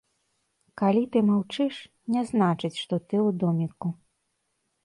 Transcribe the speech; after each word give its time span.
Калі 0.81 1.03
ты 1.15 1.21
маўчыш, 1.27 1.75
не 2.15 2.21
значыць, 2.31 2.75
што 2.83 2.95
ты 3.07 3.15
ў 3.27 3.39
доміку. 3.45 3.89